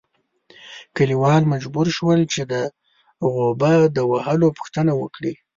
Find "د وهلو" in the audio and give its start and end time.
3.95-4.47